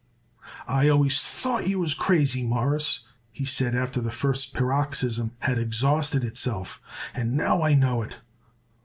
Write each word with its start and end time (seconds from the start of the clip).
"I 0.67 0.89
always 0.89 1.21
thought 1.21 1.67
you 1.67 1.77
was 1.77 1.93
crazy, 1.93 2.43
Mawruss," 2.43 3.03
he 3.31 3.45
said 3.45 3.75
after 3.75 4.01
the 4.01 4.09
first 4.09 4.51
paroxysm 4.51 5.33
had 5.41 5.59
exhausted 5.59 6.23
itself, 6.23 6.81
"and 7.13 7.37
now 7.37 7.61
I 7.61 7.75
know 7.75 8.01
it." 8.01 8.17